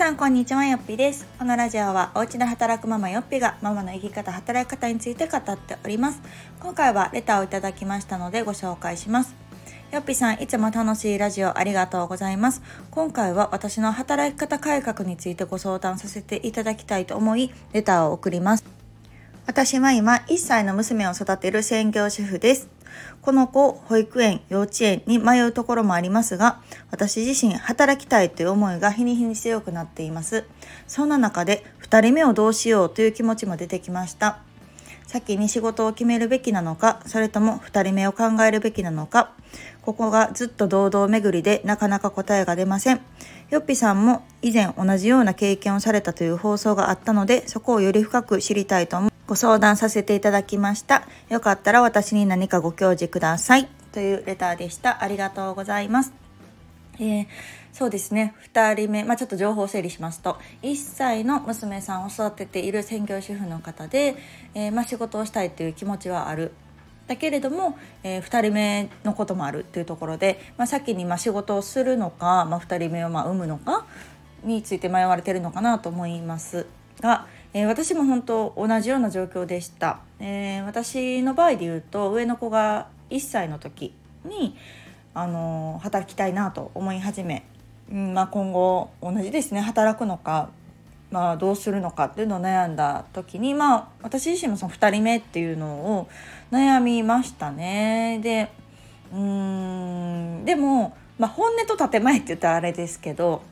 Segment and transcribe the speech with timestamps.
[0.00, 1.26] さんこんにちはよっぴです。
[1.38, 6.22] このラジオはお家で働くママよっぴがママの生き方働き方について語っております。
[6.58, 9.34] 今回はレターをいただきましたのでご紹介します。
[9.92, 12.62] よっぴさんいつも楽しいラジオありがとうございます。
[12.90, 18.64] 今回は私の働き方改革についてご相談させていただきたいと思いレターを送ります。
[19.44, 22.70] 私は今1歳の娘を育てる専業主婦です。
[23.22, 26.60] この子、保育園、幼稚園に迷うところもありますが、
[26.90, 30.44] 私自身働きたいという思いが日に日に強くなっています。
[30.86, 34.38] そんな中で2人目をどうしようという気持ちも出てきました。
[35.06, 39.32] 先に仕事を決めるべきなのか、それとも2人目を考えるべきなのか、
[39.82, 43.00] ここがずっと堂々巡りでなかなか答えが出ません。
[43.50, 51.06] よっぴさんも以前同じような経験をされたという放送があったので、そこをより深く知りたいと思ご相談させていただきました。
[51.28, 53.68] よかったら私に何かご教示ください。
[53.92, 55.04] というレターでした。
[55.04, 56.12] ありがとうございます。
[56.98, 57.26] えー、
[57.72, 64.16] そうですね2人目、まあ、ちょっと情報整理しますと1歳の娘さんを育てている専業主婦の方で、
[64.54, 66.50] えー、まあ、仕事をしたいという気持ちはある
[67.06, 73.86] だけれども、えー、2人目のこともあるというところで、まあ、先にま仕事をするのか、ま2人目をま産むのか
[74.42, 76.66] について迷われてるのかなと思います
[77.00, 83.92] が、えー、私も本当同じような状況でした、えー、私の場合で言うと上の子が1歳の時
[84.24, 84.56] に、
[85.14, 87.44] あのー、働きたいなと思い始め、
[87.90, 90.50] うんまあ、今後同じですね働くのか、
[91.10, 95.66] まあ、どうするのかっていうのを悩んだ時に、まあ、私自身もその2人目っていうの
[95.98, 96.08] を
[96.52, 98.20] 悩みましたね。
[98.22, 98.52] で
[99.12, 103.42] うんでも、まあ、本音と建前って言ったらあれですけど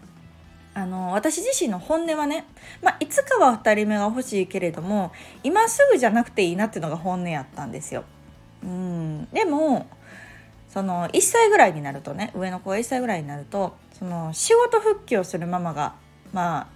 [0.79, 2.47] あの私自身の本音はね、
[2.83, 5.11] まあ、いつかは2人目が欲しいけれども
[5.43, 8.05] 今すぐじゃなくていいなっていうのが本音やったんですよ。
[8.62, 9.87] うんでも
[10.69, 15.95] その1歳ぐらいになるとね上の子が1歳ぐらいになるとその仕事復帰をするママが
[16.33, 16.69] ま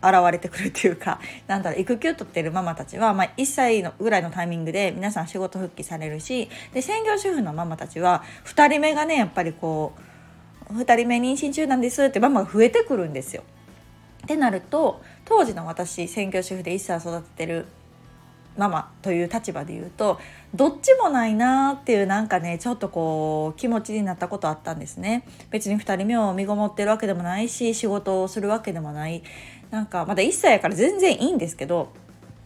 [0.00, 10.13] あ現れてくるっていうか なんだろう育休取ってるママたちは、まあ、1歳のぐらいのタイミングで皆さん仕事復帰されるしで専業主婦のママたちは2人目がねやっぱりこう
[10.70, 13.42] 2人目妊娠中なんですってママが増えてくるんですよ。
[14.24, 17.66] ってなると当時の私専業主婦で1歳育ててる
[18.56, 20.18] ママという立場で言うと
[20.54, 29.22] どっちもないなーっていうなんかねちょっとこう気持ちになったことあったんですね別に2人目を身ごもってるわけでもないし仕事をするわけでもない
[29.70, 31.92] なんかまだ1歳やから全然いいんですけど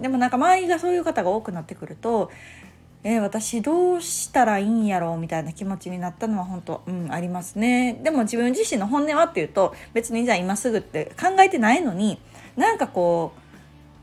[0.01, 2.31] でもなんか周りがそういう方が多くなってくると
[3.09, 12.19] えー、私どうしたらいいんやろうみたいな気持ちになったのは本当、うん、ありますねでも自分自身の本音はっていうと別にじゃあ今すぐって考えてないのに
[12.55, 13.33] なんかこ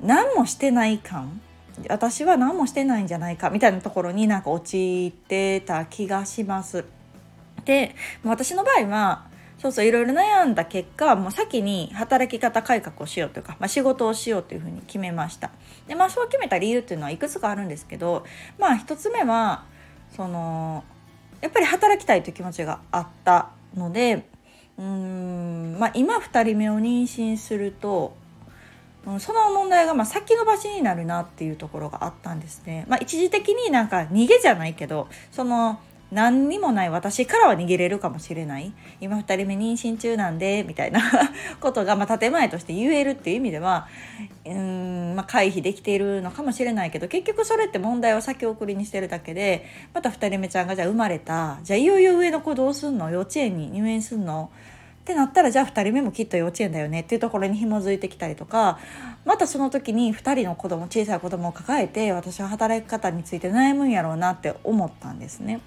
[0.01, 1.39] う何もしてない感
[1.87, 6.85] 私は何もしてないんじゃないかみたいなところになんか陥ってた気がします。
[7.65, 9.25] で私の場合は
[9.65, 15.49] そうそういろいろ悩んだ結果もう先に働き方改革をしようというか、まあ、仕事をしようというふうに決めました
[15.87, 18.23] でまあそう決めた理由っていうのはいくつかあるんですけど
[18.59, 19.65] まあ一つ目は
[20.15, 20.83] その
[21.41, 24.27] やっぱり働きたいという気持ちがあったので
[24.77, 28.15] うん、まあ、今2人目を妊娠すると
[29.17, 32.85] その問題がま先延ばしになるなっていうところがあったんですね。
[32.87, 35.79] まあ、一時的になんか逃げじゃないけどその
[36.15, 38.71] 何にもない私からは逃げれるかもしれない。
[39.01, 41.01] 今2人目妊娠中なんでみたいな
[41.59, 43.87] ことが、まあ、建前として言えるっていう意味では
[44.45, 53.09] うん、まあ、回避できているのかもしれないけど結局それって問題を先送りにしてるだけでまた2人目ちゃんがじゃあ生まれたじゃあいよいよ上の子どうすんの？
[53.09, 54.49] 幼稚園に入園すんの？
[55.01, 57.01] ってなったらじゃあ2人目もきっと幼稚園だよね？
[57.01, 58.79] っていうところに紐づいてきたりとか
[59.25, 65.59] またその時に2人の子供小さい子供を抱えて私は働き方について悩むんやろうなって思ったんですね。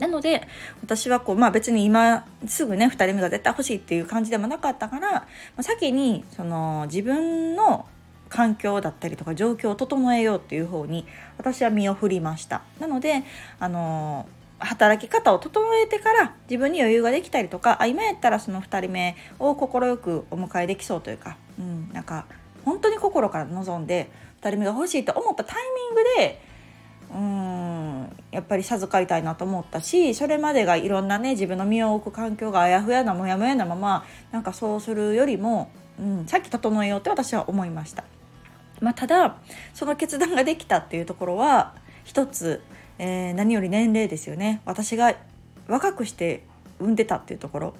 [0.00, 0.48] なので
[0.82, 5.26] 私はこう、まあ、別に今すぐね2人目が絶対欲しいっていう感じでもなかったから、ま
[5.58, 7.86] あ、先にその自分の
[8.30, 11.06] 環境だったりとか状況を整えようっていう方に
[11.36, 12.62] 私は身を振りました。
[12.78, 13.24] なので
[13.58, 14.26] あの
[14.60, 22.26] 働き方を整えてから自分に余裕ができたりとかあ今やったらその2人目を快くお迎えできそうというか、うん、なんか
[22.64, 24.10] 本当に心から望んで
[24.42, 26.42] 2人目が欲しいと思ったタイミングで
[27.14, 27.49] うん
[28.30, 38.04] やっぱり授かりたいなと思ったしそれまでがいろんなね自分の身を置く環境があやふやなもやもやなままなんかそうするよりも、うん、さっき整えようって私は思いました。
[38.80, 39.36] まあ、ただ
[39.74, 41.74] その決断ができたっていうところは
[42.04, 42.62] 一つ、
[42.98, 45.14] えー、何より年齢ですよね私が
[45.68, 46.44] 若くして
[46.78, 47.74] 産んでたっていうところ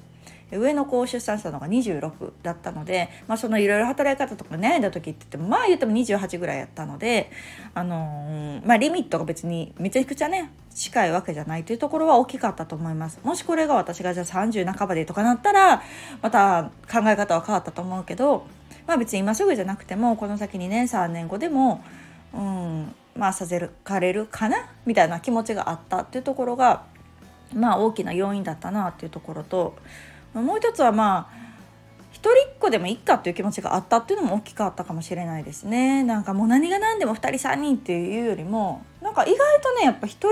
[0.52, 7.30] 上の子を出産したのが26だったので、まあ、そのいろいろ働き方とか悩んだ時って言ってもまあ言っても28ぐらいやったので、
[7.74, 13.18] あのー、まあ、リミットが別にめちゃくちゃね近いわけじゃないというところは大きかったと思います。
[13.22, 15.82] もしこれが私がじゃあ30半ばでとかなったら
[16.22, 18.46] また考え方は変わったと思うけど、
[18.86, 21.84] まあ、別に今すぐじゃなくてもこの先2年3年後でも
[22.32, 26.84] うんまあさせるかれるかなみたいな気持ちがあったっていうところが
[27.54, 29.76] まあ大きな要因だったなっていうところと
[30.34, 31.40] もう一つはまあ
[32.12, 36.02] 一人っ子でもいっかっていう気持ちがあったっていうのも大きかったかもしれないですね。
[36.02, 40.28] なんかもう何が何でも2人3人っていうよりもなんか意外とねやっぱ1人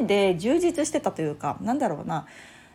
[0.00, 2.26] 目で充実してたというかなんだろうな。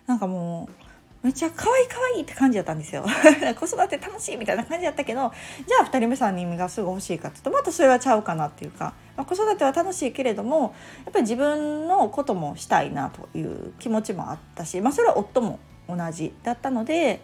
[0.07, 0.85] なんかもう
[1.25, 3.03] めっちゃ可愛い可愛いって感じだったんですよ。
[3.59, 5.33] 子育て楽しいみたいな感じだったけど
[5.67, 17.21] じゃあ2人目3人目がすぐ欲しいかっていうとまたそれはちゃうかなっていうか、まあ、子育ては楽しいけれどもやっぱり自分のこともしたいなという気持ちもあったし、まあ、それは夫も同じだったので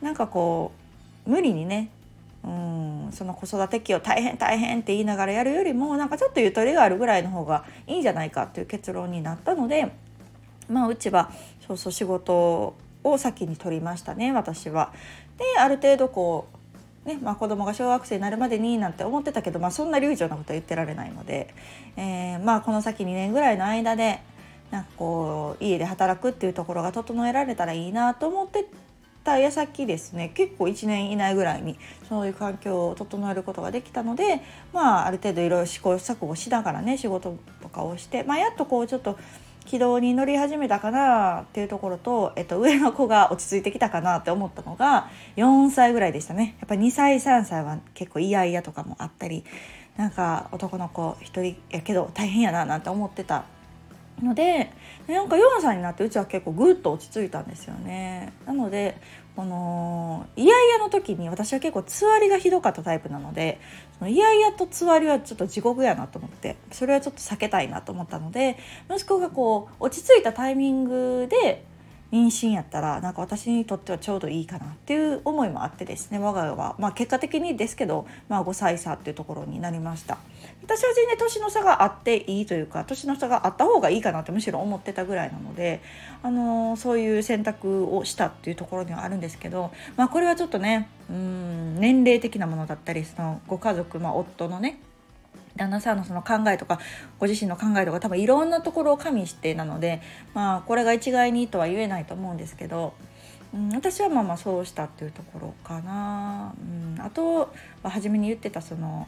[0.00, 0.72] なんかこ
[1.26, 1.90] う無理にね
[2.44, 9.92] うんその子育て期を大変大変って言いながらやるよりもなんかちょっとゆとりがあるぐらいの方がいいんじゃないかっていう結論になったので
[10.68, 11.30] まあうちは
[11.66, 12.74] そうそう仕事
[13.04, 14.92] を先に取りましたね私は。
[15.36, 16.58] である程度こう
[17.08, 21.54] ねまあ、子供が小学生になるまでになんて思ってたけど、まあ、そんな流暢なことは言ってられないので、
[21.96, 24.20] えー、まあ、この先2年ぐらいの間で
[24.70, 28.66] なんかこう家で働くっていうところが整えられたらいいなと思って
[29.24, 30.30] た矢先ですね。
[30.34, 31.78] 結構1年以内ぐらいに
[32.08, 34.42] そういう環境を整えることができたので、
[34.72, 39.18] まあ、ある程度いろいろ試行錯誤しながらね仕事とかをして、まあ、やっとこうちょっと
[39.66, 46.56] 軌道に乗り始めたかなっていうところと、えっと、上の子が落ち着いてきたかなって思ったのが4歳ぐらいでしたね。
[46.60, 49.44] やっぱ2歳3歳は結構イヤイヤとかもあったり
[49.98, 53.44] なんか男の子1人やけど大変やななんて思ってた
[54.22, 54.72] ので
[55.06, 58.32] なんか4歳になってうちは結構ぐっと落ち着いたんですよね。
[58.46, 59.00] なので
[59.38, 63.60] このイヤイヤの時に私は結構つわりがひどかったタイプなので
[63.98, 68.58] そのイヤイヤとつわりはちょっと地獄やなと思ってそれはちょっと避けたいなと思ったので
[68.90, 71.64] 息子がこう落ち着いたタイミングで
[72.10, 80.18] 妊娠やったらなんか私にとってはちょうどいいかなっていう思いもあってですね我が家は、まあ、結果的にですけど、まあ、5歳差っていうところになりました。
[80.62, 85.80] 私は全然年の差があっていいというか年の差があった方がいいかなってむしろ思ってたぐらいなので、
[86.22, 94.80] あのー、そういう選択をしたっていうところにはあるんですけど、まあ、これはちょっとねうん年齢的なものだったりそのご家族、まあ、夫のね
[95.58, 96.80] 旦那さんのその考えとか
[97.18, 100.00] ご自身の考えとか多分いろんなところを加味してなので
[100.34, 102.94] まあこれが一概にとは言えないと思うんですけど、
[103.52, 107.50] うん、私はまあまあそうしたっていうところかな、うん、あと
[107.82, 109.06] は初めに言ってたその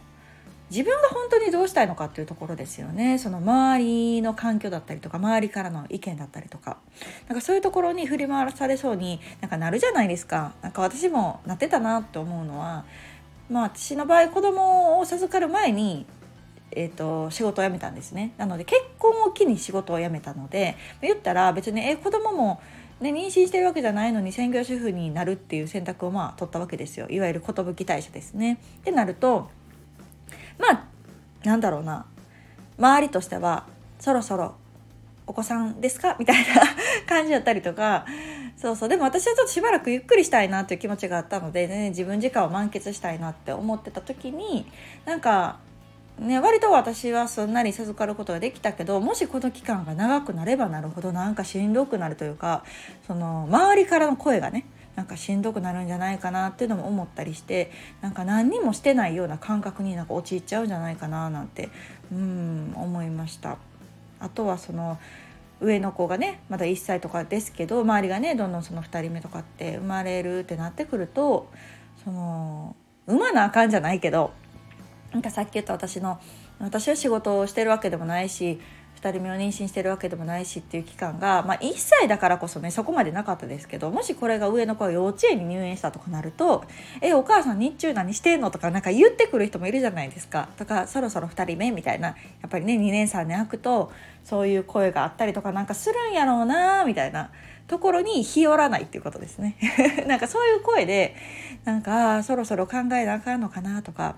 [0.71, 3.19] 自分が本当にどうしたいのかっていうところですよね。
[3.19, 6.79] その周りの環境だったりとか周りからの意見だったりとか。
[7.27, 10.53] なんかそういうところに振り回されそうになんかなるじゃないですか。
[10.63, 12.85] なんか私もなってたなって思うのは
[13.51, 16.07] まあ私の場合子供を授かる前に
[16.73, 18.33] えーと、仕事を辞めたんですね。
[18.37, 22.61] なので結婚を機に仕事を辞めたので言ったら別にえ子供も
[23.01, 27.09] ね、妊娠してるわけじゃないのに専業主婦になるっていう選択をまあ取ったわけですよ。
[27.09, 28.61] いわゆる寿退社ですね。
[28.81, 29.49] ってなると
[30.59, 30.85] まあ
[31.43, 32.05] なんだろうな。
[32.79, 33.67] 周りとしては
[33.99, 34.55] そろそろ
[35.27, 36.17] お子さんですか？
[36.19, 36.63] みたいな
[37.09, 38.05] 感じだったりとか。
[38.57, 38.89] そうそう。
[38.91, 44.71] でも私はちょっとしばらくゆっくりしたいなっていう気持ちがあったので、ね、自分時間を満喫したいなって思ってた時に
[45.07, 45.59] なんか
[46.21, 52.63] ね、割と私はすんなり授かることができたけどもしこの期間が長くなればなるほどなんかしんどくなるというか
[53.07, 57.71] その周りからの声がねなんかしんどくなるんじゃないかなっていうのも思ったりして
[58.03, 61.71] なんか何にもしてないような感覚になんか陥っちゃうんじゃないかななんて
[62.13, 63.57] うん思いました。
[64.19, 64.99] あとはその
[65.61, 71.51] 上の子がねまだ1歳とかですけど周りがねどんどんその2人目とかって生まれるってなってくると
[72.05, 74.33] その産まなあかんじゃないけど
[75.13, 76.21] なんかさっき言った私の
[76.59, 78.61] 私は仕事をしてるわけでもないし
[79.03, 86.65] 2人目を妊娠してるわけでもないしっていう期間が、まあ、1歳だからこそねそこまでなかったですけどもしこれが上の子が幼稚園に入園したとかなると
[87.01, 92.15] 「えお母さん日中何してんの?」とかなんか言ってくる人もいるじゃないですかとかそろそろ2人目みたいなや
[92.47, 93.91] っぱりね2年3年空くと
[94.25, 97.31] そういう声があったりとかなんかするんやろうなみたいな
[97.69, 99.57] ところに日和らないっていうことですね
[100.07, 101.15] なんかそういう声で
[101.65, 104.17] なんかそろそろ考えなあかんのかなとか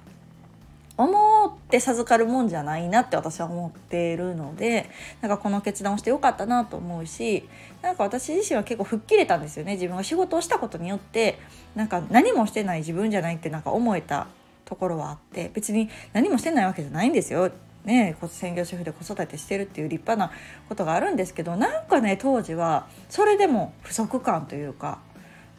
[0.96, 7.48] 思って授かるもんじゃないなって私は思っているのでなんかこの決断をしてよかったなと思うし
[7.80, 11.38] なんか私自身は結構吹っ切れたんですよね自分が仕事をしたことによって
[11.74, 14.26] なんか何もしてない自分じゃないってなんか思えた
[14.64, 17.50] ところはあって別に何もしてないわけじゃないんですよ。
[17.84, 20.32] ね、専業主婦で子育てしてるっていう立派な
[20.68, 25.00] ことがあるんですけどなんかね当時はそれでも不足感というか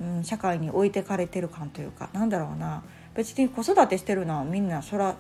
[0.02, 2.84] うん、社会に置いてかれてる感というかなんだろうな
[3.16, 5.16] 別に子育てしてるのはみんなそら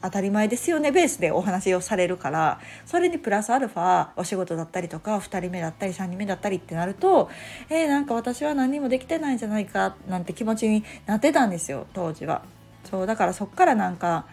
[0.00, 7.30] 当たり前ですよねベースでお話をされるからそれにプラスアルファお仕事だったりとか2人目だったり3人目だったりってなると
[7.68, 12.42] えー、なんか私は何もできてないんじゃないかなんて気持ちになってたんですよ当時は。
[12.84, 14.26] そうだからそっからなんか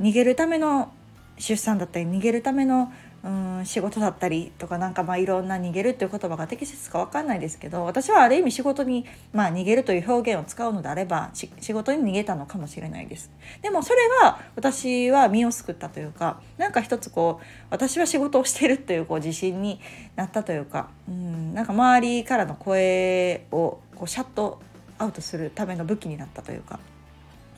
[0.00, 0.90] 逃げるための
[1.38, 2.92] 出産だったり逃げるための
[3.24, 19.80] うん仕事だったりとかなんかまあいろんな逃げるっていう言葉が適切か分かんないですけど私はある意味仕事に、まあ、逃げるという表現を使うのであれば仕事に逃げたのかもしれないですでもそれは私は身を救ったというかなんか一つこう私は仕事をしてるというこう自信に
[20.14, 24.60] なったというかうんなんか周りからの声をこうシャット
[24.98, 26.78] アウトするための武器になったというか。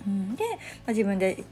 [0.06, 1.44] うん、で、まあ、自分で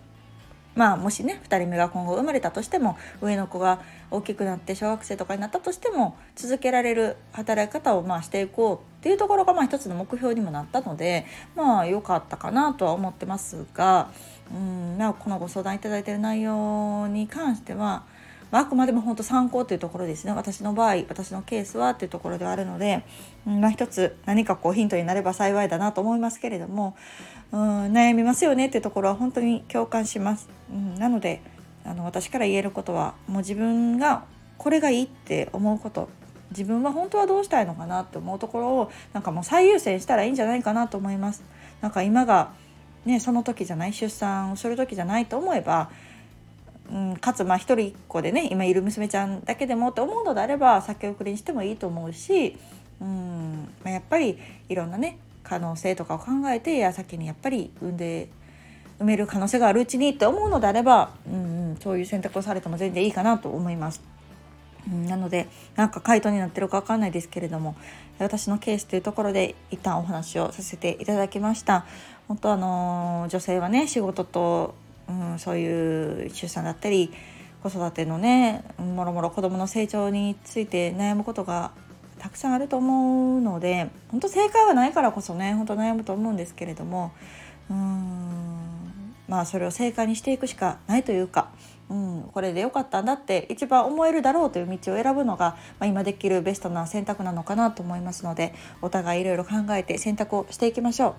[0.79, 3.81] まあもしね2人目が今後生まれたとしても上の子が
[4.13, 14.09] 大きくなって小学生とかになったとしても続けられる働き方をまあしていこうっていうところがまあ一つの目標にもなったのでまあ良かったかなとは思ってますが
[14.55, 18.05] うんまあこのご相談いただいてる内容に関しては
[18.51, 23.05] まあ、あくまでも本当参考というところですね私の場合私のケースはっていうところではあるので、
[23.47, 26.97] うんまあ、一つ何かこうヒントになれば幸いだなと思いますけれども、
[27.53, 30.49] うん、悩みますよねっていうところは本当に共感します。
[30.71, 31.43] うん、なので
[31.85, 34.25] あの私から言えることはもう自分が
[34.59, 36.09] これがいいって思うこと
[36.51, 41.45] 自分は本当はどうしたいのかなって思うところをなんかもう最優先したらいいんじゃないかなと思います。
[41.81, 42.53] なんか今が
[43.05, 45.91] ねその時じゃない出産をする時じゃないと思えば
[46.91, 52.57] うん、かつまあ一人っ子でね今いる娘ちゃんだけでもって思うのであれば先送りにしてもいいと思うし、
[53.01, 58.29] うんまあ、やっぱりいろんなね可能性とかを考えて矢先にやっぱり産んで
[59.01, 64.03] 埋める可能性があるうちにって思うのであれば、うんうん、そういう選択をされても全然いいかなと思います。
[64.91, 67.77] うん、なのでなんか回答になってるか分かんないですけれども
[68.19, 71.85] 私のケースというところで一旦お話をさせていただきました。
[72.27, 74.75] 本当あの女性はね仕事と
[75.09, 77.13] うん、そういう出産だったり
[77.63, 81.73] 子育てのねもろもろ子どもの成長について悩むことが
[82.19, 87.13] たくさんあると思うので本当正解はないからこそね本当悩むと思うんですけれども
[87.71, 91.51] うーんまあそれを正解にしていくしかないというか、
[91.89, 101.15] うん、これでよかったんだって一番思えるだろうという道を選ぶのが、まあ、今できるベストな選択なのかなと思いますのでお互いいろいろ考えて選択をしていきましょう。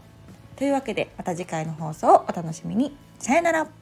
[0.57, 2.95] というわけでまた次回の放送をお楽しみに。
[3.19, 3.78] さよなら。